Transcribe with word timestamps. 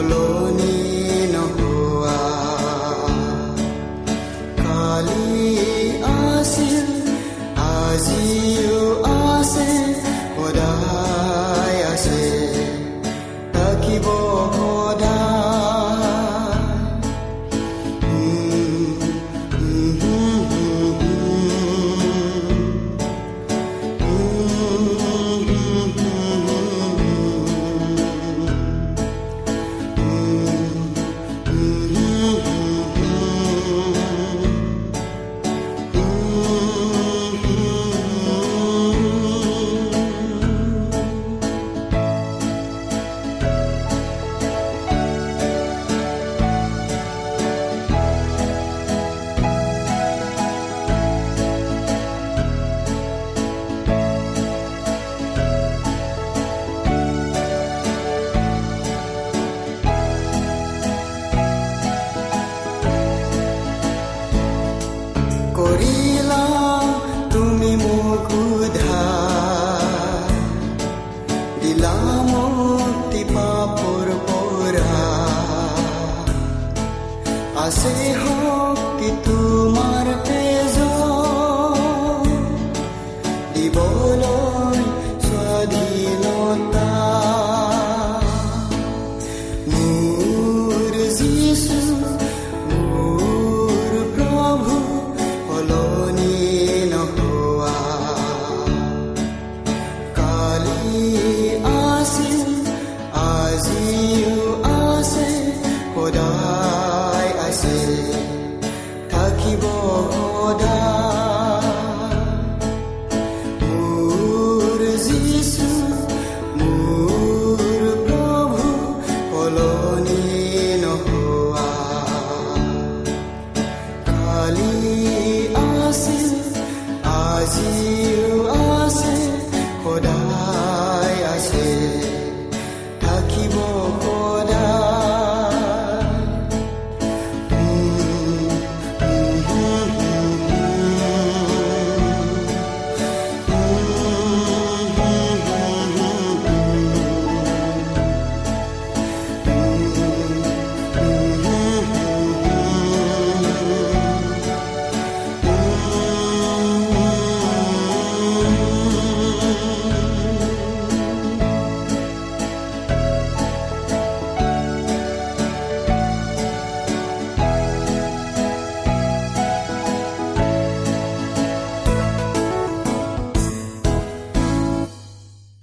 color. 0.00 0.27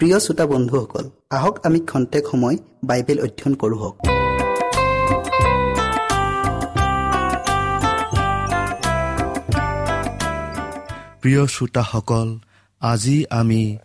প্ৰিয় 0.06 0.20
শ্ৰোতা 0.20 0.46
বন্ধুসকল 0.46 1.06
আহক 1.30 1.56
আমি 1.66 1.80
খন্তেক 1.80 2.24
সময় 2.32 2.58
বাইবেল 2.84 3.20
অধ্যয়ন 3.20 3.54
কৰোঁ 3.62 3.92
প্ৰিয় 11.22 11.48
শ্ৰোতাসকল 11.48 12.28
আজি 12.82 13.26
আমি 13.30 13.78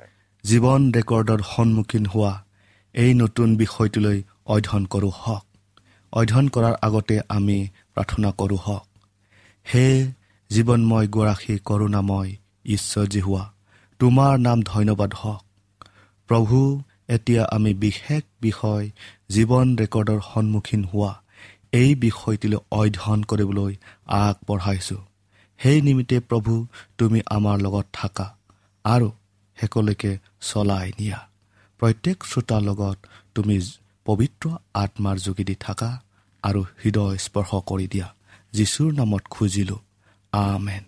জীৱন 0.44 0.81
ৰেকৰ্ডৰ 0.93 1.40
সন্মুখীন 1.56 2.06
হোৱা 2.06 2.32
এই 2.94 3.14
নতুন 3.14 3.56
বিষয়টোলৈ 3.56 4.23
অধ্যয়ন 4.46 4.84
কৰোঁ 4.84 5.12
হওক। 5.20 5.44
অধ্যয়ন 6.12 6.46
কৰাৰ 6.49 6.75
আগতে 6.82 7.20
আমি 7.28 7.69
প্ৰাৰ্থনা 7.94 8.31
কৰোঁ 8.31 8.58
হওক। 8.64 8.87
হে 9.75 9.87
জীৱনময় 10.50 11.06
গৰাকী 11.08 11.55
কৰোণাময় 11.58 12.31
ঈশ্বৰজী 12.64 13.20
হোৱা 13.20 13.44
তোমাৰ 13.99 14.32
নাম 14.38 14.58
ধন্যবাদ 14.62 15.12
হওক। 15.14 15.50
প্ৰভু 16.30 16.82
এতিয়া 17.08 17.44
আমি 17.44 17.74
বিশেষ 17.74 18.22
বিষয় 18.40 18.90
জীৱন 19.30 19.76
ৰেকৰ্ডৰ 19.76 20.20
সন্মুখীন 20.34 20.84
হোৱা 20.84 21.22
এই 21.72 21.94
বিষয়টিলৈ 21.94 22.56
অধ্যয়ন 22.70 23.22
কৰিবলৈ 23.22 23.74
আগবঢ়াইছোঁ। 24.06 25.02
সেই 25.60 25.80
নিমিত্তে 25.80 26.20
প্ৰভু 26.20 26.66
তুমি 26.98 27.20
আমাৰ 27.26 27.58
লগত 27.60 27.86
থাকা 27.92 28.36
আৰু 28.84 29.12
শেষলৈকে 29.60 30.18
চলাই 30.40 30.92
নিয়া। 31.00 31.28
প্ৰত্যেক 31.78 32.24
শ্ৰোতাৰ 32.24 32.62
লগত 32.62 32.98
তুমি 33.34 33.56
পবিত্ৰ 34.04 34.50
আত্মাৰ 34.74 35.16
যোগেদি 35.18 35.54
থাকা 35.54 36.00
আৰু 36.42 36.60
হৃদয় 36.84 37.18
স্পৰ্শ 37.18 37.50
কৰি 37.66 37.86
দিয়া। 37.86 38.08
যীশুৰ 38.52 38.94
নামত 38.94 39.22
খুজিলোঁ 39.30 39.78
আমেন। 40.32 40.84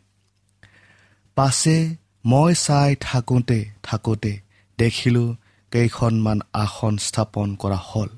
পাছে 1.35 1.97
মই 2.27 2.55
চাই 2.55 2.97
থাকোঁতে 3.01 3.65
থাকোঁতে 3.83 4.52
দেখিলোঁ 4.79 5.29
কেইখনমান 5.73 6.39
আসন 6.55 6.95
স্থাপন 6.97 7.49
কৰা 7.57 7.79
হ'ল 7.89 8.11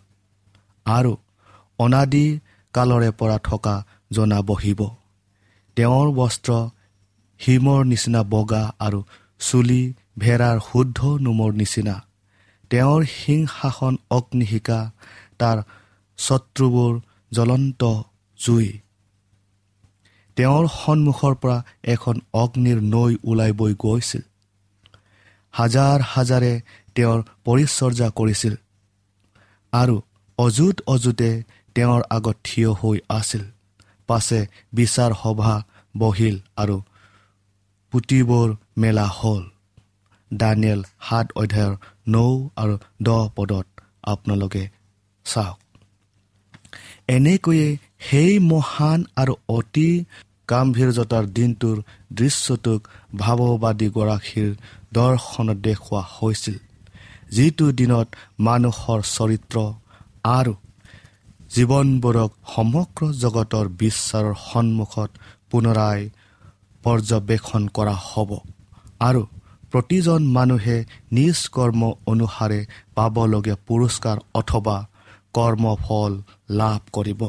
আৰু 0.86 1.12
অনাদি 1.78 2.26
কালৰে 2.74 3.10
পৰা 3.10 3.38
থকা 3.38 3.74
জনা 4.12 4.38
বহিব। 4.42 4.80
তেওঁৰ 5.76 6.08
বস্ত্ৰ 6.12 6.50
হিমৰ 7.40 7.80
নিচিনা 7.84 8.22
বগা 8.22 8.62
আৰু 8.78 9.00
চুলি 9.40 9.82
ভেড়াৰ 10.18 10.56
শুদ্ধ 10.60 10.98
নোমৰ 11.24 11.50
নিচিনা। 11.52 11.96
তেওঁৰ 12.70 13.00
সিংহাসন 13.14 13.94
অগ্নিশিকা 14.10 14.78
তাৰ 15.38 15.58
শত্ৰুবোৰ 16.18 16.92
জ্বলন্ত 17.32 17.82
জুই। 18.38 18.68
তেওঁৰ 20.36 20.64
সন্মুখৰ 20.80 21.34
পৰা 21.34 21.56
এখন 21.84 22.16
অগ্নিৰ 22.32 22.78
নৈ 22.94 23.12
ওলাই 23.24 23.52
বৈ 23.52 23.72
গৈছিল। 23.78 24.22
হাজাৰ 25.54 25.98
হাজাৰে 26.14 26.52
তেওঁৰ 26.96 27.20
পৰিচৰ্যা 27.44 28.08
কৰিছিল 28.18 28.54
আৰু 29.72 29.96
অযুত 30.38 30.76
অযুতে 30.86 31.30
তেওঁৰ 31.76 32.02
আগত 32.10 32.36
থিয় 32.44 32.70
হৈ 32.80 32.98
আছিল। 33.08 33.42
পাছে 34.08 34.40
বিচাৰ 34.74 35.12
সভা 35.22 35.54
বহিল 35.94 36.36
আৰু 36.56 36.76
পুতিবোৰ 37.92 38.48
মেলা 38.76 39.06
হ'ল। 39.18 39.42
দানিয়েল 40.30 40.80
সাত 41.06 41.26
অধ্যায়ৰ 41.36 41.74
নৌ 42.08 42.32
আৰু 42.56 42.74
দহ 43.02 43.22
পদত 43.36 43.66
আপোনালোকে 44.04 44.62
চাওক। 45.26 45.58
এনেকৈয়ে 47.08 47.68
সেই 47.98 48.32
মহান 48.50 49.00
আৰু 49.16 49.34
অতি 49.48 49.88
গাম্ভীৰ্যতাৰ 50.50 51.24
দিনটোৰ 51.36 51.76
দৃশ্যটোক 52.12 52.80
ভাৱবাদীগৰাকীৰ 53.18 54.50
দৰ্শনত 54.96 55.58
দেখুওৱা 55.66 56.02
হৈছিল। 56.14 56.56
যিটো 57.34 57.66
দিনত 57.78 58.08
মানুহৰ 58.46 59.00
চৰিত্ৰ 59.16 59.56
আৰু 60.30 60.54
জীৱনবোৰক 61.54 62.30
সমগ্ৰ 62.54 63.02
জগতৰ 63.22 63.66
বিশ্বাৰৰ 63.82 64.34
সন্মুখত 64.48 65.10
পুনৰাই 65.50 66.00
পৰ্যবেক্ষণ 66.84 67.62
কৰা 67.76 67.94
হ'ব 68.08 68.30
আৰু 69.00 69.22
প্ৰতিজন 69.72 70.22
মানুহে 70.36 70.76
নিজ 71.12 71.38
কৰ্ম 71.56 71.82
অনুসাৰে 72.06 72.60
পাবলগীয়া 72.96 73.56
পুৰস্কাৰ 73.66 74.18
অথবা 74.34 74.76
কৰ্মফল 75.34 76.12
লাভ 76.50 76.80
কৰিব। 76.96 77.22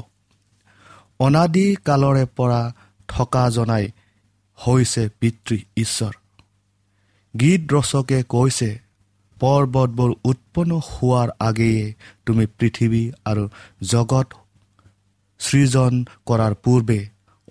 অনাদি 1.20 1.68
কালৰে 1.88 2.24
পৰা 2.38 2.62
থকা 3.10 3.44
জনাই 3.50 3.86
হৈছে 4.60 5.04
পিতৃ 5.20 5.58
ঈশ্বৰ। 5.78 6.14
গীত 7.40 7.62
ৰচকে 7.74 8.20
কৈছে 8.24 8.70
পৰ্বতবোৰ 9.40 10.12
উৎপন্ন 10.24 10.72
হোৱাৰ 10.90 11.30
আগেয়ে 11.40 11.94
তুমি 12.26 12.46
পৃথিৱী 12.60 13.04
আৰু 13.26 13.44
জগত 13.84 14.28
সৃজন 15.40 15.94
কৰাৰ 16.26 16.54
পূৰ্বে 16.64 17.00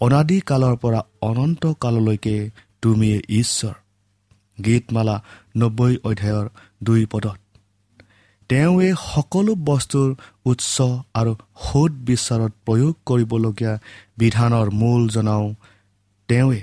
অনাদি 0.00 0.38
কালৰ 0.40 0.76
পৰা 0.76 1.00
অনন্ত 1.22 1.72
কাললৈকে 1.80 2.36
তুমিয়ে 2.82 3.18
ঈশ্বৰ। 3.28 3.74
গীতমালা 4.64 5.16
নব্বৈ 5.56 5.94
অধ্যায়ৰ 6.04 6.46
দুই 6.82 7.06
পদত 7.06 7.38
তেওঁৱে 8.50 8.88
সকলো 9.14 9.52
বস্তুৰ 9.54 10.08
উৎস 10.44 10.76
আৰু 11.14 11.32
সোধ 11.60 11.92
বিচাৰত 12.06 12.52
প্ৰয়োগ 12.66 12.94
কৰিবলগীয়া 13.06 13.72
বিধানৰ 14.18 14.70
মূল 14.70 15.02
জনাওঁ 15.08 15.48
তেওঁৱে 16.28 16.60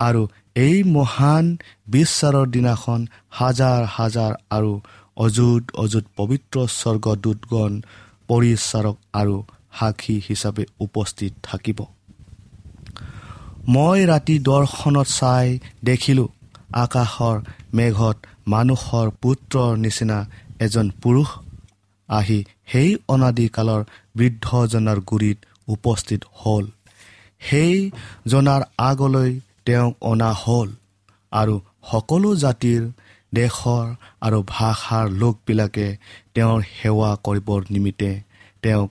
আৰু 0.00 0.22
এই 0.56 0.76
মহান 0.96 1.46
বিশ্বাৰৰ 1.90 2.46
দিনাখন 2.46 3.00
হাজাৰ 3.30 3.80
হাজাৰ 3.96 4.32
আৰু 4.50 4.72
অযুত 5.16 5.64
অযুত 5.82 6.04
পবিত্ৰ 6.16 6.56
স্বৰ্গদূতগণ 6.80 7.72
পৰিচাৰক 8.28 8.96
আৰু 9.12 9.36
সাক্ষী 9.78 10.16
হিচাপে 10.28 10.64
উপস্থিত 10.80 11.32
থাকিব। 11.42 11.78
মই 13.68 14.00
ৰাতি 14.06 14.36
দৰ্শনত 14.48 15.08
চাই 15.18 15.46
দেখিলোঁ 15.84 16.28
আকাশৰ 16.84 17.36
মেঘত 17.74 18.16
মানুহৰ 18.48 19.06
পুত্ৰৰ 19.22 19.70
নিচিনা 19.76 20.18
এজন 20.60 20.86
পুৰুষ 21.02 21.28
আহি 22.08 22.38
সেই 22.72 22.90
অনাদিকালৰ 23.08 23.82
বৃদ্ধজনাৰ 24.16 24.98
গুৰিত 25.10 25.38
উপস্থিত 25.68 26.20
হ'ল। 26.34 26.64
সেই 27.40 27.74
জনাৰ 28.26 28.62
আগলৈ 28.90 29.32
তেওঁক 29.66 29.94
অনা 30.00 30.30
হ'ল 30.42 30.68
আৰু 31.32 31.54
সকলো 31.90 32.30
জাতিৰ 32.44 32.82
দেশৰ 33.34 33.86
আৰু 34.20 34.38
ভাষাৰ 34.48 35.06
লোকবিলাকে 35.20 35.88
তেওঁৰ 36.34 36.60
সেৱা 36.72 37.10
কৰিবৰ 37.26 37.60
নিমিত্তে 37.70 38.12
তেওঁক 38.62 38.90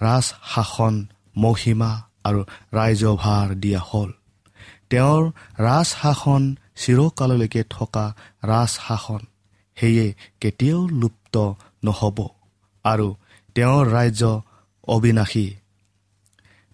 ৰাজশাসন 0.00 0.94
মহিমা 1.36 1.92
আৰু 2.28 2.40
ৰাজ্যভাৰ 2.74 3.48
দিয়া 3.62 3.80
হ'ল। 3.88 4.10
তেওঁৰ 4.90 5.22
ৰাজশাসন 5.58 6.42
চিৰকাললৈকে 6.82 7.62
থকা 7.70 8.04
ৰাজশাসন 8.44 9.22
সেয়ে 9.76 10.06
কেতিয়াও 10.40 10.80
লুপ্ত 11.00 11.34
নহ'ব 11.84 12.18
আৰু 12.84 13.08
তেওঁৰ 13.56 13.84
ৰাজ্য 13.96 14.22
অবিনাশী। 14.88 15.46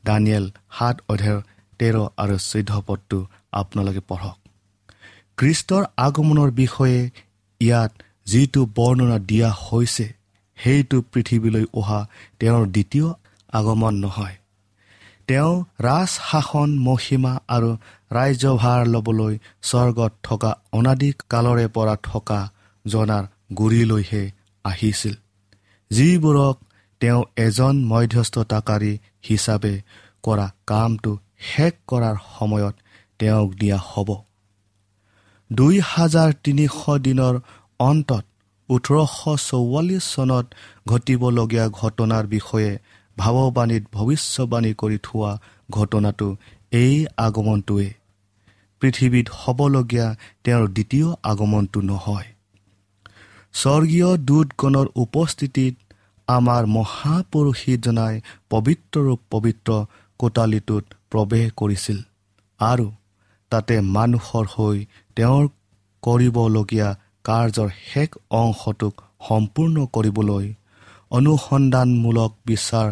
দানিয়েল 0.04 0.46
সাত 0.78 0.96
অধ্যায়ৰ 1.08 1.40
তেৰ 1.80 1.96
আৰু 2.16 2.36
চৈধ্য 2.50 2.72
পদটো 2.86 3.18
আপোনালোকে 3.52 4.00
পঢ়ক। 4.00 4.38
খ্ৰীষ্টৰ 5.38 5.82
আগমনৰ 5.96 6.50
বিষয়ে 6.50 7.10
ইয়াত 7.60 7.92
যিটো 8.26 8.60
বৰ্ণনা 8.76 9.18
দিয়া 9.18 9.50
হৈছে 9.62 10.06
সেইটো 10.58 10.96
পৃথিৱীলৈ 11.12 11.64
অহা 11.74 12.00
তেওঁৰ 12.38 12.66
দ্বিতীয় 12.66 13.08
আগমন 13.52 13.94
নহয়। 13.94 14.36
তেওঁ 15.26 15.52
ৰাজশাসন 15.80 16.70
মহিমা 16.78 17.32
আৰু 17.48 17.70
ৰাজ্যভাৰ 18.12 18.80
ল'বলৈ 18.86 19.34
স্বৰ্গত 19.62 20.12
থকা 20.22 20.50
অনাদি 20.72 21.10
কালৰে 21.28 21.66
পৰা 21.68 21.96
থকা 22.02 22.40
জনাৰ 22.86 23.24
গুৰিলৈহে 23.56 24.22
আহিছিল 24.64 25.14
যিবোৰক 25.90 26.56
তেওঁ 27.00 27.22
এজন 27.36 27.74
মধ্যস্থতাকাৰী 27.84 28.92
হিচাপে 29.28 29.74
কৰা 30.22 30.46
কামটো 30.66 31.12
শেষ 31.40 31.72
কৰাৰ 31.88 32.16
সময়ত 32.38 32.74
তেওঁক 33.22 33.50
দিয়া 33.54 33.78
হ'ব। 33.86 34.08
দুই 35.50 35.80
হাজাৰ 35.84 36.30
তিনিশ 36.44 36.76
দিনৰ 36.98 37.34
অন্তত 37.80 38.24
ওঠৰশ 38.68 39.16
চৌৱাল্লিছ 39.48 40.04
চনত 40.14 40.46
ঘটিবলগীয়া 40.88 41.66
ঘটনাৰ 41.80 42.24
বিষয়ে 42.26 42.70
ভাৱবাণীত 43.18 43.84
ভৱিষ্যবাণী 43.92 44.72
কৰি 44.74 44.98
থোৱা 45.02 45.30
ঘটনাটো 45.70 46.28
এই 46.72 46.94
আগমনটোৱে। 47.16 47.88
পৃথিৱীত 48.82 49.26
হ'বলগীয়া 49.40 50.06
তেওঁৰ 50.44 50.68
দ্বিতীয় 50.68 51.08
আগমনটো 51.22 51.80
নহয়। 51.80 52.28
স্বৰ্গীয় 53.54 54.08
দূতগণৰ 54.28 54.86
উপস্থিতিত 54.94 55.74
আমাৰ 56.28 56.62
মহাপুৰুষীজনাই 56.76 58.14
পবিত্ৰ 58.50 59.16
পবিত্ৰ 59.30 59.70
কোটালিটোত 60.20 60.84
প্ৰৱেশ 61.10 61.46
কৰিছিল 61.56 61.98
আৰু 62.60 62.86
তাতে 63.52 63.74
মানুহৰ 63.96 64.44
হৈ 64.54 64.78
তেওঁৰ 65.16 65.44
কৰিবলগীয়া 66.02 66.88
কাৰ্যৰ 67.24 67.70
শেষ 67.88 68.10
অংশটোক 68.40 68.94
সম্পূৰ্ণ 69.28 69.76
কৰিবলৈ 69.94 70.46
অনুসন্ধানমূলক 71.10 72.32
বিচাৰ 72.46 72.88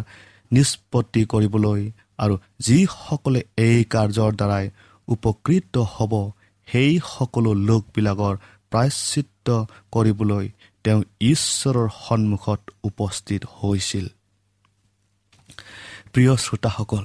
নিষ্পত্তি 0.51 1.21
কৰিবলৈ 1.33 1.81
আৰু 2.19 2.35
যিসকলে 2.65 3.41
এই 3.67 3.79
কাৰ্যৰ 3.93 4.31
দ্বাৰাই 4.39 4.65
উপকৃত 5.07 5.75
হ'ব 5.93 6.13
সেই 6.67 6.91
সকলো 7.07 7.51
লোকবিলাকৰ 7.69 8.35
প্ৰায়চিত্ৰ 8.71 9.49
কৰিবলৈ 9.93 10.45
তেওঁ 10.85 11.01
ঈশ্বৰৰ 11.31 11.87
সন্মুখত 12.05 12.61
উপস্থিত 12.89 13.41
হৈছিল। 13.57 14.05
প্ৰিয় 16.13 16.33
শ্ৰোতাসকল 16.43 17.03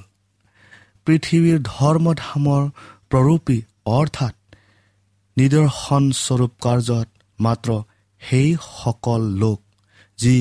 পৃথিৱীৰ 1.07 1.59
ধৰ্মধামৰ 1.71 2.63
প্ৰৰূপী 3.11 3.57
অৰ্থাৎ 3.91 4.35
নিদৰ্শনস্বৰূপ 5.37 6.53
কাৰ্যত 6.61 7.07
মাত্ৰ 7.39 7.69
সেইসকল 8.21 9.23
লোক 9.43 9.59
যি 10.19 10.35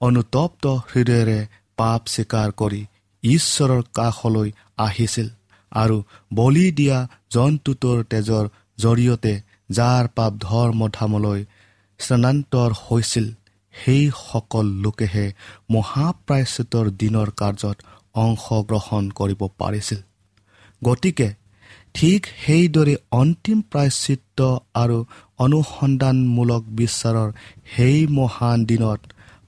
অনুতপ্ত 0.00 0.64
হৃদয়েৰে 0.92 1.38
পাপ 1.76 2.00
স্বীকাৰ 2.06 2.48
কৰি 2.52 2.82
ঈশ্বৰৰ 3.22 3.82
কাষলৈ 3.94 4.48
আহিছিল 4.78 5.28
আৰু 5.72 5.96
বলি 6.34 6.66
দিয়া 6.70 6.98
জন্তুটোৰ 7.32 7.98
তেজৰ 8.04 8.44
জৰিয়তে 8.78 9.34
যাৰ 9.70 10.04
পাপ 10.16 10.32
ধৰ্মধামলৈ 10.40 11.40
স্থানান্তৰ 12.00 12.70
হৈছিল 12.84 13.26
সেইসকল 13.74 14.66
লোকেহে 14.84 15.26
মহাপ্ৰায়চিতৰ 15.70 16.86
দিনৰ 17.00 17.28
কাৰ্যত 17.40 17.76
অংশগ্ৰহণ 18.14 19.04
কৰিব 19.10 19.40
পাৰিছিল। 19.58 20.00
গতিকে 20.84 21.28
ঠিক 21.96 22.26
সেইদৰে 22.46 22.94
অন্তিম 23.10 23.60
প্ৰায়চিত্ৰ 23.70 24.48
আৰু 24.74 24.96
অনুসন্ধানমূলক 25.38 26.62
বিচাৰৰ 26.70 27.30
সেই 27.74 28.00
মহান 28.06 28.66
দিনত 28.66 29.00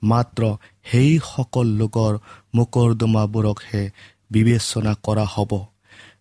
মাত্ৰ 0.02 0.42
সেইসকল 0.90 1.66
লোকৰ 1.80 2.14
মোকৰ্দমাবোৰকহে 2.54 3.82
বিবেচনা 4.30 4.92
কৰা 5.02 5.26
হ'ব 5.34 5.52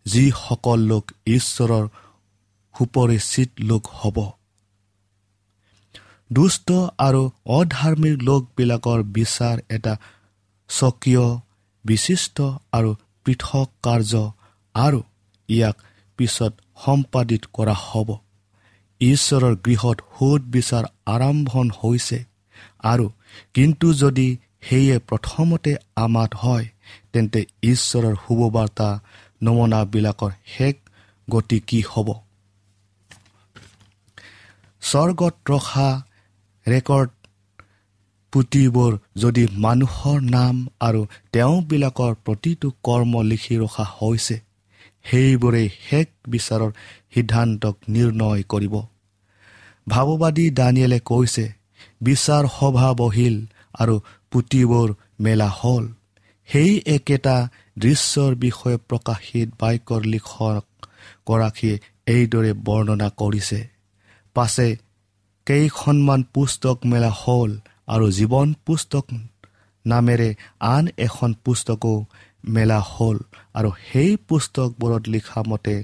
যিসকল 0.06 0.80
লোক 0.92 1.06
ঈশ্বৰৰ 1.28 1.86
সুপৰিচিত 2.76 3.50
লোক 3.62 3.84
হ'ব। 3.96 4.18
দুষ্ট 6.30 6.68
আৰু 7.00 7.22
অধাৰ্মিক 7.56 8.16
লোকবিলাকৰ 8.24 9.00
বিচাৰ 9.16 9.58
এটা 9.70 9.94
স্বকীয় 10.70 11.26
বিশিষ্ট 11.86 12.38
আৰু 12.72 12.90
পৃথক 13.26 13.68
কাৰ্য 13.84 14.14
আৰু 14.76 15.00
ইয়াক 15.50 15.78
পিছত 16.18 16.54
সম্পাদিত 16.86 17.44
কৰা 17.54 17.76
হ'ব। 17.82 18.10
ঈশ্বৰৰ 19.02 19.56
গৃহত 19.66 19.98
সোধ 20.16 20.42
বিচাৰ 20.48 20.86
আৰম্ভণ 21.06 21.68
হৈছে। 21.84 22.20
আৰু 22.84 23.06
কিন্তু 23.54 23.88
যদি 23.94 24.28
সেয়ে 24.62 24.98
প্ৰথমতে 25.00 25.72
আমাত 25.96 26.32
হয় 26.36 26.66
তেন্তে 27.14 27.42
ঈশ্বৰৰ 27.64 28.16
শুভবাৰ্তা 28.16 28.90
নমুনাবিলাকৰ 29.44 30.32
শেষ 30.46 30.76
গতি 31.28 31.60
কি 31.60 31.80
হ'ব? 31.90 32.08
স্বৰ্গত 34.82 35.36
ৰখা 35.50 35.90
ৰেকৰ্ড 36.68 37.10
পুথিবোৰ 38.34 38.92
যদি 39.16 39.44
মানুহৰ 39.58 40.18
নাম 40.30 40.56
আৰু 40.80 41.02
তেওঁবিলাকৰ 41.32 42.14
প্ৰতিটো 42.26 42.68
কৰ্ম 42.84 43.14
লিখি 43.22 43.56
ৰখা 43.58 43.86
হৈছে 44.02 44.36
সেইবোৰেই 45.06 45.68
শেষ 45.90 46.08
বিচাৰৰ 46.30 46.72
সিদ্ধান্তক 47.14 47.76
নিৰ্ণয় 47.90 48.44
কৰিব। 48.44 48.76
ভাৱবাদী 49.88 50.46
দানিয়েলে 50.50 51.00
কৈছে 51.06 51.46
বিচাৰ 52.02 52.44
সভা 52.60 52.90
বহিল 52.94 53.36
আৰু 53.74 53.96
পুথিবোৰ 54.32 54.90
মেলা 55.20 55.50
হ'ল। 55.60 55.86
সেই 56.50 56.72
একেটা 56.86 57.36
দৃশ্যৰ 57.80 58.32
বিষয়ে 58.36 58.78
প্ৰকাশিত 58.90 59.48
বাক্যৰ 59.60 60.02
লিখকগৰাকীয়ে 60.06 61.76
এইদৰে 62.08 62.52
বৰ্ণনা 62.68 63.10
কৰিছে। 63.18 63.60
পাছে 64.36 64.68
কেইখনমান 65.48 66.22
পুস্তক 66.34 66.78
মেলা 66.86 67.12
হ'ল 67.22 67.52
আৰু 67.88 68.08
জীৱন 68.12 68.48
পুস্তক 68.66 69.06
নামেৰে 69.86 70.30
আন 70.60 70.84
এখন 70.98 71.30
পুস্তকো 71.46 71.94
মেলা 72.44 72.80
হ'ল 72.80 73.18
আৰু 73.54 73.70
সেই 73.92 74.18
পুস্তকবোৰত 74.28 75.04
লিখা 75.08 75.44
মতে 75.48 75.84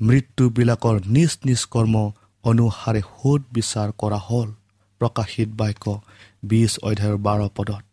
মৃত্যুবিলাকৰ 0.00 1.00
নিজ 1.06 1.32
নিজ 1.44 1.60
কৰ্ম 1.64 2.12
অনুসাৰে 2.44 3.00
সোধ 3.00 3.40
বিচাৰ 3.52 3.88
কৰা 3.98 4.18
হ'ল 4.18 4.48
প্ৰকাশিত 5.00 5.48
বাক্য 5.48 6.00
বিছ 6.44 6.78
অধ্যায়ৰ 6.78 7.16
বাৰ 7.16 7.40
পদত। 7.56 7.84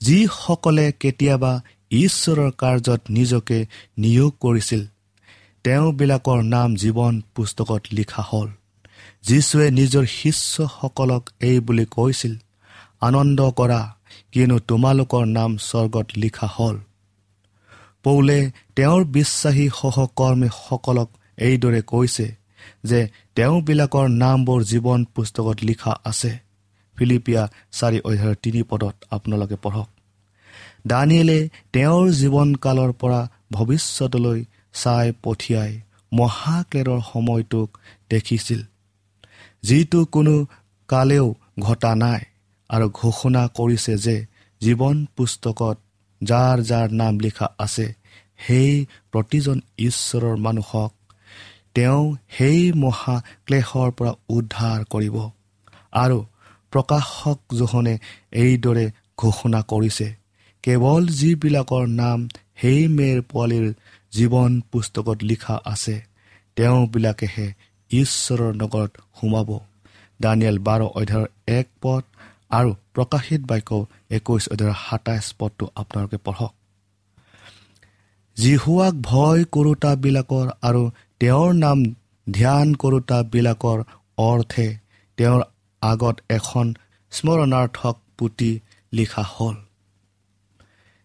যিসকলে 0.00 0.92
কেতিয়াবা 1.00 1.60
ঈশ্বৰৰ 1.90 2.50
কাৰ্যত 2.58 3.00
নিজকে 3.10 3.66
নিয়োগ 3.98 4.32
কৰিছিল 4.40 4.82
তেওঁবিলাকৰ 5.64 6.42
নাম 6.42 6.76
জীৱন 6.76 7.14
পুস্তকত 7.34 7.82
লিখা 7.92 8.22
হ'ল। 8.22 8.48
যীশুৱে 9.22 9.70
নিজৰ 9.70 10.04
শিষ্যসকলক 10.06 11.30
এই 11.40 11.60
বুলি 11.60 11.84
কৈছিল 11.90 12.34
আনন্দ 13.00 13.50
কৰা 13.50 13.80
কিয়নো 14.32 14.58
তোমালোকৰ 14.58 15.24
নাম 15.26 15.56
স্বৰ্গত 15.56 16.06
লিখা 16.16 16.46
হ'ল। 16.46 16.78
পৌলে 18.02 18.50
তেওঁৰ 18.76 19.04
বিশ্বাসী 19.04 19.68
সহকৰ্মীসকলক 19.68 21.08
এইদৰে 21.36 21.82
কৈছে 21.82 22.34
যে 22.84 23.08
তেওঁবিলাকৰ 23.34 24.08
নামবোৰ 24.08 24.64
জীৱন 24.64 25.04
পুস্তকত 25.04 25.56
লিখা 25.62 25.96
আছে। 26.04 26.38
ফিলিপিয়া 26.96 27.48
চাৰি 27.72 28.00
অধ্যায়ৰ 28.00 28.34
তিনি 28.42 28.62
পদত 28.62 28.94
আপোনালোকে 29.10 29.56
পঢ়ক। 29.56 29.88
দানিয়েলে 30.86 31.48
তেওঁৰ 31.72 32.10
জীৱনকালৰ 32.10 32.92
পৰা 32.92 33.28
ভৱিষ্যতলৈ 33.52 34.44
চাই 34.74 35.12
পঠিয়াই 35.22 35.80
মহাক্লেৰৰ 36.12 37.00
সময়টোক 37.12 37.78
দেখিছিল। 38.10 38.60
যিটো 39.62 40.04
কোনো 40.04 40.46
কালেও 40.88 41.34
ঘটা 41.60 41.94
নাই। 41.94 42.20
আৰু 42.72 42.86
ঘোষণা 42.90 43.42
কৰিছে 43.58 43.94
যে 43.96 44.16
জীৱন 44.60 44.96
পুস্তকত 45.16 45.76
যাৰ 46.20 46.56
যাৰ 46.60 46.88
নাম 46.92 47.14
লিখা 47.20 47.46
আছে 47.58 47.86
সেই 48.46 48.72
প্ৰতিজন 49.12 49.58
ঈশ্বৰৰ 49.78 50.36
মানুহক 50.36 50.92
তেওঁ 51.74 52.02
সেই 52.36 52.60
মহাক্লেশৰ 52.82 53.88
পৰা 53.98 54.12
উদ্ধাৰ 54.28 54.80
কৰিব। 54.84 55.16
আৰু 55.94 56.18
প্ৰকাশক 56.72 57.38
জোহনে 57.58 57.94
এইদৰে 58.42 58.86
ঘোষণা 59.18 59.60
কৰিছে 59.62 60.08
কেৱল 60.64 61.02
যিবিলাকৰ 61.18 61.84
নাম 62.00 62.18
সেই 62.60 62.82
মেৰ 62.88 63.18
পোৱালীৰ 63.30 63.66
জীৱন 64.12 64.52
পুস্তকত 64.70 65.18
লিখা 65.22 65.56
আছে 65.64 65.96
তেওঁবিলাকেহে 66.56 67.46
ঈশ্বৰৰ 67.90 68.52
নগৰত 68.54 68.92
সোমাব। 69.20 69.50
দানিয়েল 70.20 70.58
বাৰ 70.58 70.80
অধ্যায়ৰ 70.90 71.28
এক 71.58 71.66
পদ 71.82 72.02
আৰু 72.52 72.70
প্ৰকাশিত 72.94 73.40
বাক্য 73.46 73.70
একৈছ 74.10 74.42
অধ্যায়ৰ 74.48 74.76
সাতাইছ 74.88 75.26
পদটো 75.38 75.64
আপোনালোকে 75.74 76.16
পঢ়ক। 76.16 76.52
জিহুৱাক 78.36 78.94
ভয় 79.02 79.44
কৰোতাবিলাকৰ 79.44 80.46
আৰু 80.62 80.82
তেওঁৰ 81.20 81.50
নাম 81.54 81.78
ধ্যান 82.32 82.74
কৰোতাবিলাকৰ 82.74 83.78
অৰ্থে 84.18 84.66
তেওঁৰ 85.18 85.42
আগত 85.82 86.16
এখন 86.28 86.66
স্মৰণাৰ্থক 87.12 87.96
পুতি 88.18 88.60
লিখা 88.92 89.24
হ'ল। 89.34 89.56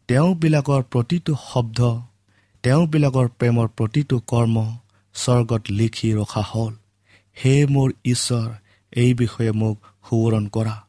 তেওঁবিলাকৰ 0.09 0.81
প্ৰতিটো 0.91 1.33
শব্দ 1.53 1.79
তেওঁবিলাকৰ 2.63 3.27
প্ৰেমৰ 3.39 3.67
প্ৰতিটো 3.77 4.15
কৰ্ম 4.27 4.55
স্বৰ্গত 5.15 5.63
লিখি 5.69 6.09
ৰখা 6.13 6.43
হ'ল। 6.51 6.73
হে 7.37 7.55
মোৰ 7.65 7.89
ঈশ্বৰ 8.05 8.47
এই 8.93 9.13
বিষয়ে 9.13 9.51
মোক 9.51 9.77
সোঁৱৰণ 10.09 10.45
কৰা। 10.47 10.86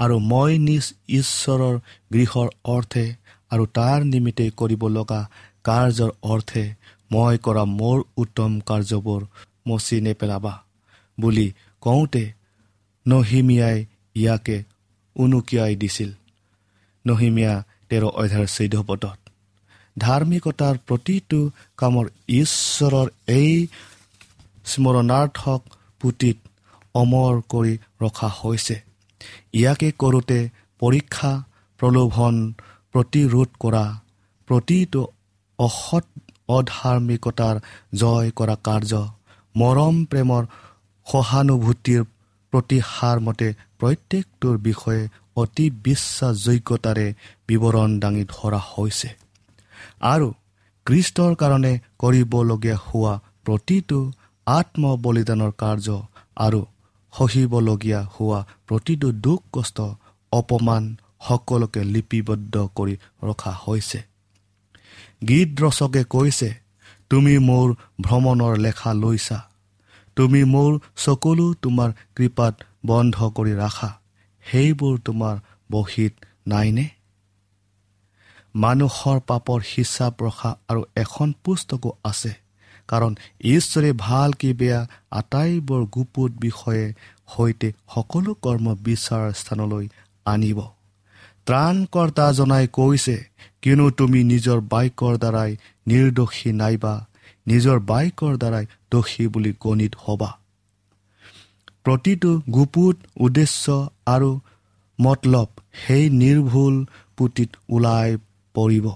আৰু 0.00 0.16
মই 0.30 0.52
নিজ 0.58 0.84
ঈশ্বৰৰ 1.18 1.76
গৃহৰ 2.12 2.48
অৰ্থে 2.74 3.06
আৰু 3.50 3.64
তাৰ 3.76 3.98
নিমিত্তে 4.12 4.46
কৰিব 4.60 4.82
লগা 4.96 5.20
কাৰ্যৰ 5.64 6.10
অৰ্থে 6.32 6.64
মই 7.10 7.34
কৰা 7.46 7.64
মোৰ 7.78 7.98
উত্তম 8.16 8.50
কাৰ্যবোৰ 8.68 9.20
মচি 9.68 9.96
নেপেলাবা 10.00 10.54
বুলি 11.18 11.46
কওঁতে 11.82 12.24
নহিমিয়াই 13.06 13.78
ইয়াকে 14.16 14.56
উনুকিয়াই 15.16 15.74
দিছিল। 15.82 16.10
নহিমীয়া 17.04 17.54
তেৰ 17.88 18.02
অধ্যায়ৰ 18.12 18.48
চৈধ্য 18.56 18.82
পদত 18.88 19.18
ধাৰ্মিকতাৰ 19.96 20.74
প্ৰতিটো 20.88 21.40
কামৰ 21.78 22.06
ঈশ্বৰৰ 22.40 23.08
এই 23.38 23.52
স্মৰণাৰ্থক 24.64 25.60
পুতিত 26.00 26.38
অমৰ 26.94 27.32
কৰি 27.52 27.74
ৰখা 28.02 28.28
হৈছে। 28.40 28.76
ইয়াকে 29.54 29.88
কৰোঁতে 30.02 30.38
পৰীক্ষা 30.82 31.32
প্ৰলোভন 31.80 32.34
প্ৰতিৰোধ 32.94 33.50
কৰা 33.60 33.84
প্ৰতিটো 34.48 35.02
অসৎ 35.58 36.06
অধাৰ্মিকতাৰ 36.48 37.56
জয় 37.94 38.30
কৰা 38.30 38.56
কাৰ্য 38.66 38.92
মৰম 39.54 39.96
প্ৰেমৰ 40.04 40.42
সহানুভূতিৰ 41.06 42.02
প্ৰতিহাৰ 42.52 43.16
মতে 43.20 43.48
প্ৰত্যেকটোৰ 43.78 44.56
বিষয়ে 44.58 45.02
অতি 45.36 45.66
বিশ্বাসযোগ্যতাৰে 45.86 47.06
বিৱৰণ 47.48 47.90
দাঙি 48.00 48.24
ধৰা 48.32 48.60
হৈছে। 48.70 49.08
আৰু 50.04 50.28
কৃষ্টৰ 50.86 51.32
কাৰণে 51.34 51.72
কৰিবলগীয়া 51.98 52.76
হোৱা 52.86 53.14
প্ৰতিটো 53.44 53.98
আত্ম 54.46 54.82
বলিদানৰ 54.96 55.52
কাৰ্য 55.58 55.88
আৰু 56.36 56.60
সহিবলগীয়া 57.12 58.00
হোৱা 58.04 58.40
প্ৰতিটো 58.68 59.12
দুখ 59.12 59.40
কষ্ট 59.52 59.80
অপমান 60.32 60.96
সকলোকে 61.28 61.84
লিপিবদ্ধ 61.84 62.68
কৰি 62.74 62.94
ৰখা 63.22 63.52
হৈছে। 63.66 64.00
গীত 65.28 65.60
ৰচকে 65.60 66.04
কৈছে 66.04 66.50
তুমি 67.10 67.38
মোৰ 67.38 67.74
ভ্ৰমণৰ 68.00 68.56
লেখা 68.56 68.92
লৈছা। 68.92 69.38
তুমি 70.16 70.44
মোৰ 70.44 70.78
চকুলো 70.96 71.54
তোমাৰ 71.54 71.90
কৃপাত 72.16 72.54
বন্ধ 72.86 73.16
কৰি 73.28 73.52
ৰাখা। 73.54 73.90
সেইবোৰ 74.46 74.98
তোমাৰ 74.98 75.36
বহীত 75.72 76.14
নাইনে? 76.46 76.86
মানুহৰ 78.54 79.20
পাপৰ 79.20 79.60
হিচাপ 79.76 80.22
ৰখা 80.22 80.50
আৰু 80.68 80.84
এখন 80.96 81.32
পুস্তকো 81.44 81.90
আছে। 82.04 82.32
কাৰণ 82.90 83.12
ঈশ্বৰে 83.54 83.90
ভাল 83.98 84.30
কি 84.32 84.50
বেয়া 84.52 84.80
আটাইবোৰ 85.10 85.82
গুপুত 85.94 86.30
বিষয়ে 86.40 86.84
সৈতে 87.32 87.68
সকলো 87.94 88.34
কৰ্ম 88.44 88.66
বিচাৰ 88.86 89.24
স্থানলৈ 89.32 89.86
আনিব। 90.26 90.58
ত্ৰাণকৰ্তা 91.46 92.26
জনাই 92.32 92.66
কৈছে 92.72 93.16
কিয়নো 93.62 93.86
তুমি 93.90 94.20
নিজৰ 94.24 94.58
বাইকৰ 94.72 95.14
দ্বাৰাই 95.16 95.50
নিৰ্দোষী 95.86 96.50
নাইবা 96.52 96.94
নিজৰ 97.46 97.78
বাইকৰ 97.90 98.32
দ্বাৰাই 98.36 98.66
দোষী 98.90 99.24
বুলি 99.26 99.52
গণিত 99.60 99.92
হবা। 99.98 100.30
প্ৰতিটো 101.84 102.30
গুপুত 102.50 102.96
উদ্দেশ্য 103.16 103.64
আৰু 104.06 104.30
মতলব 104.98 105.48
সেই 105.72 106.04
নিৰ্ভুল 106.10 106.74
পুতিত 107.16 107.50
ওলাই 107.68 108.08
পৰিব। 108.54 108.86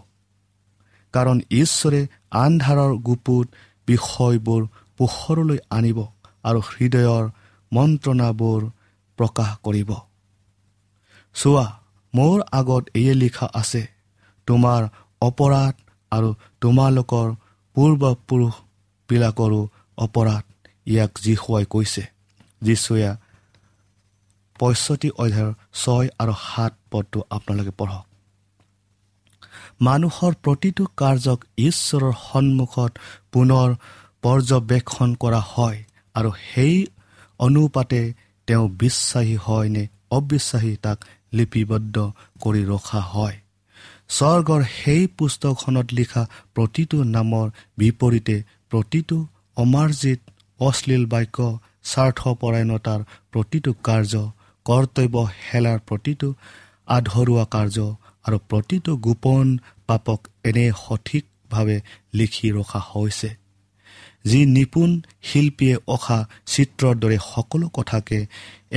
কাৰণ 1.14 1.40
ঈশ্বৰে 1.50 2.00
আন্ধাৰৰ 2.30 2.92
গুপুত 3.08 3.46
বিষয়বোৰ 3.86 4.62
পোহৰলৈ 4.98 5.58
আনিব 5.70 5.98
আৰু 6.44 6.60
হৃদয়ৰ 6.60 7.24
মন্ত্ৰণাবোৰ 7.72 8.60
প্ৰকাশ 9.18 9.50
কৰিব। 9.62 9.90
চোৱা 11.34 11.66
মোৰ 12.14 12.42
আগত 12.52 12.84
এয়ে 12.94 13.14
লিখা 13.14 13.46
আছে 13.54 13.82
তোমাৰ 14.46 14.88
অপৰাধ 15.20 15.74
আৰু 16.12 16.34
তোমালোকৰ 16.60 17.28
পূৰ্বপুৰুষবিলাকৰো 17.76 19.60
অপৰাধ 19.98 20.44
ইয়াক 20.86 21.12
যীশুৱাই 21.22 21.64
কৈছে। 21.64 22.04
যীশুৱে 22.62 23.10
পঁয়ষষ্ঠি 24.58 25.08
অধ্যায়ৰ 25.10 25.52
ছয় 25.74 26.08
আৰু 26.18 26.34
সাত 26.46 26.72
পদটো 26.90 27.18
আপোনালোকে 27.30 27.70
পঢ়ক। 27.70 28.06
মানুহৰ 29.80 30.32
প্ৰতিটো 30.44 30.84
কাৰ্যক 30.96 31.40
ঈশ্বৰৰ 31.58 32.12
সন্মুখত 32.30 32.92
পুনৰ 33.32 33.68
পৰ্যবেক্ষণ 34.22 35.14
কৰা 35.14 35.40
হয় 35.52 35.78
আৰু 36.14 36.30
সেই 36.48 36.86
অনুপাতে 37.38 38.02
তেওঁ 38.48 38.68
বিশ্বাসী 38.68 39.36
হয় 39.36 39.68
নে 39.68 39.84
অবিশ্বাসী 40.10 40.76
তাক 40.82 40.98
লিপিবদ্ধ 41.32 41.96
কৰি 42.40 42.62
ৰখা 42.64 43.00
হয়। 43.00 43.36
স্বৰ্গৰ 44.08 44.62
সেই 44.74 45.06
পুস্তকখনত 45.18 45.88
লিখা 45.92 46.22
প্ৰতিটো 46.54 46.96
নামৰ 47.04 47.46
বিপৰীতে 47.78 48.36
প্ৰতিটো 48.70 49.16
অমাৰ্জিত 49.56 50.20
অশ্লীল 50.60 51.04
বাক্য 51.06 51.38
স্বাৰ্থপৰায়ণতাৰ 51.84 53.00
প্ৰতিটো 53.32 53.70
কাৰ্য 53.84 54.14
কৰ্তব্য 54.66 55.16
হেলাৰ 55.46 55.78
প্ৰতিটো 55.88 56.28
আধৰুৱা 56.88 57.44
কাৰ্য 57.44 57.78
আৰু 58.24 58.38
প্ৰতিটো 58.48 58.92
গোপন 58.96 59.46
পাপক 59.86 60.20
এনে 60.44 60.66
সঠিকভাৱে 60.84 61.76
লিখি 62.14 62.48
ৰখা 62.50 62.80
হৈছে। 62.90 63.30
যি 64.24 64.40
নিপুণ 64.46 64.90
শিল্পীয়ে 65.22 65.76
অখা 65.86 66.18
চিত্ৰৰ 66.46 66.94
দৰে 66.98 67.18
সকলো 67.32 67.66
কথাকে 67.68 68.18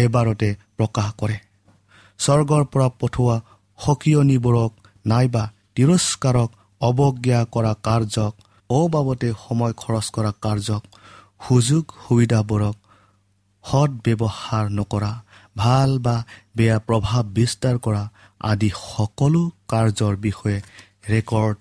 এবাৰতে 0.03 0.49
প্ৰকাশ 0.77 1.09
কৰে। 1.17 1.37
স্বৰ্গৰ 2.19 2.63
পৰা 2.65 2.87
পঠোৱা 2.99 3.37
সকিয়নিবোৰক 3.79 4.71
নাইবা 5.05 5.43
তিৰস্কাৰক 5.75 6.49
অৱজ্ঞা 6.81 7.39
কৰা 7.51 7.73
কাৰ্যক 7.83 8.33
অবাবতে 8.69 9.29
সময় 9.43 9.73
খৰচ 9.73 10.07
কৰা 10.09 10.31
কাৰ্যক 10.41 10.83
সুযোগ 11.47 11.83
সুবিধাবোৰক 12.03 12.75
সৎ 13.63 13.89
ব্যৱহাৰ 14.05 14.65
নকৰা 14.69 15.11
ভাল 15.63 15.89
বা 16.05 16.15
বেয়া 16.57 16.77
প্ৰভাৱ 16.87 17.23
বিস্তাৰ 17.37 17.75
কৰা 17.85 18.03
আদি 18.51 18.69
সকলো 18.81 19.41
কাৰ্যৰ 19.71 20.15
বিষয়ে 20.25 20.59
ৰেকৰ্ড 21.11 21.57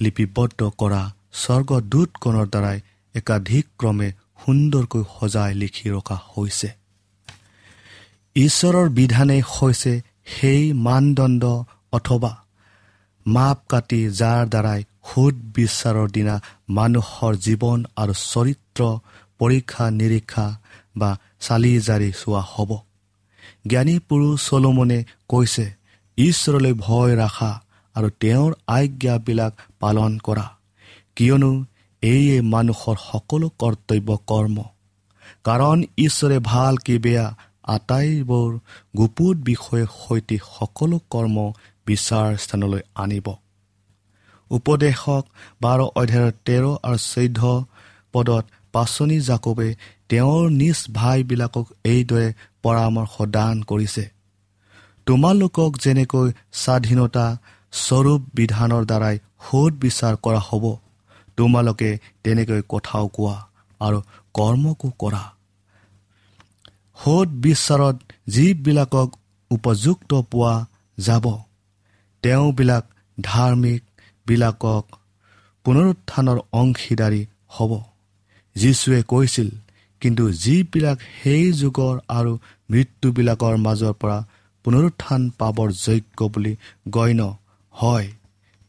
লিপিবদ্ধ 0.00 0.60
কৰা 0.80 1.02
স্বৰ্গদূতগণৰ 1.42 2.46
দ্বাৰাই 2.54 2.78
একাধিকক্ৰমে 3.14 4.08
সুন্দৰকৈ 4.42 5.02
সজাই 5.16 5.52
লিখি 5.62 5.86
ৰখা 5.94 6.16
হৈছে। 6.32 6.68
ঈশ্বৰৰ 8.36 8.88
বিধানেই 8.98 9.42
হৈছে 9.52 9.92
সেই 10.34 10.62
মানদণ্ড 10.86 11.42
অথবা 11.92 12.32
মাপ 13.26 13.58
কাটি 13.68 14.00
যাৰ 14.20 14.42
দ্বাৰাই 14.52 14.80
সুদ 15.08 15.34
বিচাৰৰ 15.56 16.08
দিনা 16.16 16.34
মানুহৰ 16.78 17.32
জীৱন 17.46 17.78
আৰু 18.02 18.14
চৰিত্ৰ 18.22 18.80
পৰীক্ষা 19.40 19.84
নিৰীক্ষা 20.00 20.46
বা 20.96 21.10
চালি 21.40 21.72
জাৰি 21.88 22.10
চোৱা 22.20 22.42
হ'ব। 22.52 22.70
জ্ঞানী 23.66 23.98
পুৰুষ 23.98 24.50
চলোমনে 24.50 25.04
কৈছে 25.28 25.66
ঈশ্বৰলৈ 26.18 26.72
ভয় 26.72 27.16
ৰাখা 27.16 27.52
আৰু 27.94 28.08
তেওঁৰ 28.20 28.52
আজ্ঞাবিলাক 28.66 29.52
পালন 29.80 30.18
কৰা। 30.18 30.46
কিয়নো 31.16 31.64
এইয়ে 32.02 32.40
মানুহৰ 32.40 32.96
সকলো 33.12 33.48
কৰ্তব্য 33.58 34.18
কৰ্ম। 34.26 34.64
কাৰণ 35.44 35.82
ঈশ্বৰে 35.98 36.38
ভাল 36.38 36.76
কি 36.76 36.98
বেয়া 36.98 37.26
আটাইবোৰ 37.64 38.50
গুপুত 38.96 39.36
বিষয়ে 39.36 39.86
সৈতে 39.98 40.36
সকলো 40.58 41.00
কৰ্ম 41.10 41.52
বিচাৰ 41.86 42.36
স্থানলৈ 42.36 42.80
আনিব। 42.94 43.26
উপদেশক 44.50 45.24
বাৰ 45.62 45.80
অধ্যায়ৰ 45.80 46.32
তেৰ 46.44 46.64
আৰু 46.82 46.98
চৈধ্য 46.98 47.64
পদত 48.12 48.44
পাচনি 48.72 49.20
জাকবে 49.20 49.74
তেওঁৰ 50.08 50.50
নিজ 50.50 50.78
ভাইবিলাকক 50.94 51.66
এইদৰে 51.84 52.32
পৰামৰ্শ 52.62 53.14
দান 53.36 53.56
কৰিছে। 53.62 54.04
তোমালোকক 55.06 55.70
যেনেকৈ 55.84 56.28
স্বাধীনতা 56.52 57.26
স্বৰূপ 57.72 58.20
বিধানৰ 58.34 58.82
দ্বাৰাই 58.84 59.16
সোধ 59.46 59.72
বিচাৰ 59.82 60.14
কৰা 60.24 60.40
হ'ব 60.48 60.64
তোমালোকে 61.38 61.90
তেনেকৈ 62.24 62.60
কথাও 62.68 63.04
কোৱা 63.08 63.36
আৰু 63.80 63.98
কৰ্মকো 64.34 64.88
কৰা। 64.98 65.22
সোধ 66.98 67.28
বিচাৰত 67.44 67.96
যিবিলাকক 68.28 69.08
উপযুক্ত 69.50 70.10
পোৱা 70.30 70.54
যাব 70.98 71.24
তেওঁবিলাক 72.22 72.84
ধাৰ্মিকবিলাকক 73.18 74.84
পুনৰুত্থানৰ 75.64 76.38
অংশীদাৰী 76.52 77.22
হ'ব। 77.48 77.72
যীশুৱে 78.56 79.00
কৈছিল 79.02 79.48
কিন্তু 80.02 80.24
যিবিলাক 80.42 80.98
সেই 81.22 81.44
যুগৰ 81.52 81.96
আৰু 82.18 82.32
মৃত্যুবিলাকৰ 82.70 83.54
মাজৰ 83.56 83.94
পৰা 84.00 84.18
পুনৰুত্থান 84.64 85.22
পাবৰ 85.38 85.68
যোগ্য 85.84 86.20
বুলি 86.34 86.52
গণ্য 86.88 87.22
হয় 87.74 88.08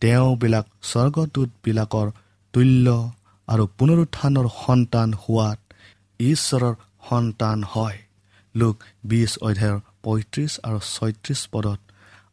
তেওঁবিলাক 0.01 0.65
স্বৰ্গদূতবিলাকৰ 0.83 2.07
তুল্য 2.53 2.87
আৰু 3.47 3.63
পুনৰুত্থানৰ 3.77 4.47
সন্তান 4.63 5.09
হোৱাত 5.21 5.59
ঈশ্বৰৰ 6.19 6.75
সন্তান 7.09 7.57
হয়। 7.73 7.97
লোক 8.55 8.75
বিছ 9.03 9.31
অধ্যায়ৰ 9.41 9.79
পঁয়ত্ৰিছ 10.03 10.51
আৰু 10.63 10.79
ছয়ত্ৰিছ 10.93 11.41
পদত 11.51 11.79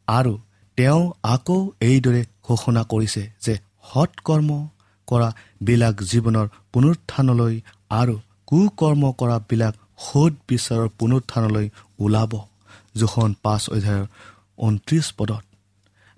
আৰু 0.09 0.33
তেওঁ 0.77 1.03
আকৌ 1.33 1.59
এইদৰে 1.81 2.21
ঘোষণা 2.43 2.81
কৰিছে 2.83 3.23
যে 3.45 3.53
সৎকৰ্ম 3.91 4.49
কৰাবিলাক 5.07 5.95
জীৱনৰ 6.11 6.47
পুনৰুত্থানলৈ 6.73 7.55
আৰু 7.91 8.15
কুকৰ্ম 8.51 9.03
কৰাবিলাক 9.19 9.73
সোধ 9.97 10.33
বিচাৰৰ 10.47 10.87
পুনৰুত্থানলৈ 10.99 11.67
ওলাব 11.99 12.31
জোখন 12.95 13.31
পাঁচ 13.43 13.63
অধ্যায়ৰ 13.69 14.05
ঊনত্ৰিছ 14.57 15.05
পদত। 15.17 15.43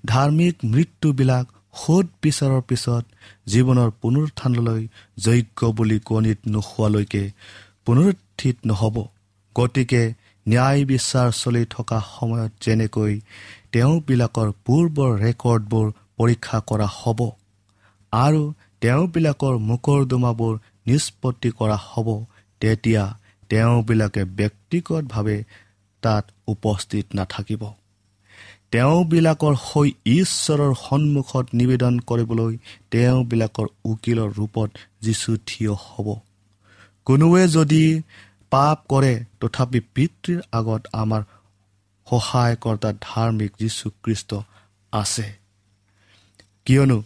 ধাৰ্মিক 0.03 0.55
মৃত্যুবিলাক 0.73 1.45
সোধ 1.75 2.05
বিচাৰৰ 2.23 2.61
পিছত 2.61 3.03
জীৱনৰ 3.47 3.89
পুনৰুত্থানলৈ 4.01 4.81
যোগ্য 5.25 5.59
বুলি 5.77 5.97
গণিত 6.05 6.39
নোহোৱালৈকে 6.47 7.23
পুনৰুত্থিত 7.85 8.57
নহ'ব। 8.65 8.95
গতিকে 9.55 10.03
ন্যায় 10.45 10.81
বিচাৰ 10.85 11.29
চলি 11.33 11.63
থকা 11.69 11.97
সময়ত 12.09 12.51
যেনেকৈ 12.63 13.13
তেওঁবিলাকৰ 13.71 14.49
পূৰ্বৰ 14.65 15.11
ৰেকৰ্ডবোৰ 15.25 15.87
পৰীক্ষা 16.17 16.57
কৰা 16.69 16.87
হ'ব 16.97 17.19
আৰু 18.13 18.41
তেওঁবিলাকৰ 18.81 19.55
মোকৰ্দমাবোৰ 19.69 20.53
নিষ্পত্তি 20.87 21.49
কৰা 21.51 21.77
হ'ব 21.87 22.07
তেতিয়া 22.59 23.03
তেওঁবিলাকে 23.49 24.23
ব্যক্তিগতভাৱে 24.23 25.43
তাত 26.01 26.25
উপস্থিত 26.47 27.05
নাথাকিব। 27.15 27.63
তেওঁবিলাকৰ 28.71 29.55
হৈ 29.63 29.89
ঈশ্বৰৰ 30.05 30.73
সন্মুখত 30.73 31.45
নিবেদন 31.53 31.99
কৰিবলৈ 31.99 32.57
তেওঁবিলাকৰ 32.91 33.67
উকিলৰ 33.85 34.29
ৰূপত 34.29 34.69
যীশু 35.01 35.37
থিয় 35.47 35.73
হ'ব। 35.73 36.07
কোনোৱে 37.05 37.47
যদি 37.47 38.01
পাপ 38.49 38.77
কৰে 38.89 39.13
তথাপি 39.39 39.79
পিতৃৰ 39.95 40.41
আগত 40.51 40.81
আমাৰ 40.93 41.21
সহায়কৰ্তা 42.07 42.93
ধাৰ্মিক 43.01 43.51
যীশুখ্ৰীষ্ট 43.59 44.33
আছে। 44.93 45.27
কিয়নো 46.65 47.03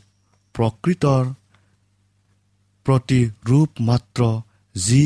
প্ৰকৃতৰ 0.56 1.24
প্ৰতি 2.88 3.22
ৰূপ 3.50 3.70
মাত্ৰ 3.82 4.22
যি 4.76 5.06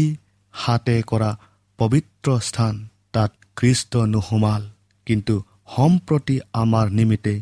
হাতে 0.53 0.95
কৰা 1.01 1.29
পবিত্ৰ 1.79 2.33
স্থান 2.47 2.75
তাত 3.13 3.31
খ্ৰীষ্ট 3.57 3.93
নোসোমাল। 4.13 4.63
কিন্তু 5.07 5.35
সম্প্ৰতি 5.75 6.35
আমাৰ 6.53 6.85
নিমিত্তে 6.97 7.33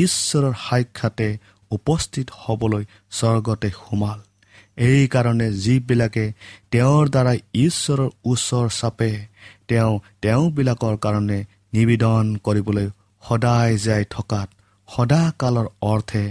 ঈশ্বৰৰ 0.00 0.54
সাক্ষাতে 0.66 1.28
উপস্থিত 1.70 2.26
হ'বলৈ 2.42 2.84
স্বৰ্গতে 3.10 3.70
সোমাল। 3.78 4.18
এইকাৰণে 4.88 5.48
যিবিলাকে 5.64 6.24
তেওঁৰ 6.72 7.04
দ্বাৰাই 7.14 7.38
ঈশ্বৰৰ 7.64 8.08
ওচৰ 8.24 8.66
চাপে 8.78 9.10
তেওঁ 9.68 9.92
তেওঁবিলাকৰ 10.22 10.94
কাৰণে 11.04 11.38
নিবেদন 11.74 12.24
কৰিবলৈ 12.44 12.88
সদায় 13.22 13.74
যাই 13.78 14.04
থকাত 14.10 14.48
সদাকালৰ 14.88 15.66
অৰ্থে 15.92 16.24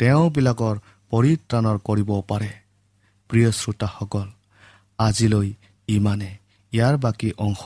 তেওঁবিলাকৰ 0.00 0.76
পৰিত্ৰাণৰ 1.12 1.76
কৰিব 1.88 2.10
পাৰে। 2.28 2.52
প্ৰিয় 3.28 3.50
শ্ৰোতাসকল 3.52 4.28
আজিলৈ 4.98 5.52
ইমানে। 5.88 6.36
ইয়াৰ 6.72 6.96
বাকী 6.96 7.30
অংশ 7.38 7.62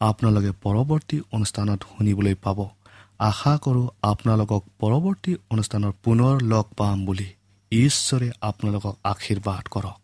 আপোনালোকে 0.00 0.50
পৰৱৰ্তী 0.50 1.20
অনুষ্ঠানত 1.32 1.82
শুনিবলৈ 1.82 2.34
পাব। 2.34 2.68
আশা 3.18 3.58
কৰোঁ 3.58 3.88
আপোনালোকক 4.02 4.64
পৰৱৰ্তী 4.78 5.36
অনুষ্ঠানত 5.50 5.94
পুনৰ 6.02 6.42
লগ 6.42 6.64
পাম 6.76 7.04
বুলি। 7.04 7.28
ঈশ্বৰে 7.72 8.30
আপোনালোকক 8.40 8.98
আশীৰ্বাদ 9.04 9.68
কৰক। 9.68 10.03